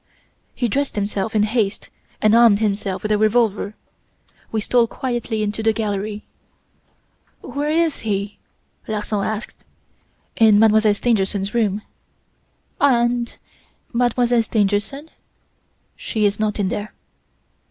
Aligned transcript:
"He 0.55 0.67
dressed 0.67 0.95
himself 0.95 1.35
in 1.35 1.43
haste 1.43 1.89
and 2.23 2.33
armed 2.33 2.57
himself 2.57 3.03
with 3.03 3.11
a 3.11 3.19
revolver. 3.19 3.75
We 4.51 4.59
stole 4.59 4.87
quietly 4.87 5.43
into 5.43 5.61
the 5.61 5.73
gallery. 5.73 6.25
"'Where 7.41 7.69
is 7.69 7.99
he?' 7.99 8.39
Larsan 8.87 9.23
asked. 9.23 9.63
"'In 10.37 10.57
Mademoiselle 10.57 10.95
Stangerson's 10.95 11.53
room. 11.53 11.83
"'And 12.79 13.37
Mademoiselle 13.93 14.41
Stangerson?' 14.41 15.11
"'She 15.95 16.25
is 16.25 16.39
not 16.39 16.59
in 16.59 16.69
there. 16.69 16.95